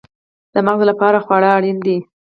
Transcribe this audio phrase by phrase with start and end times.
[0.53, 1.97] د مغز لپاره خواړه اړین دي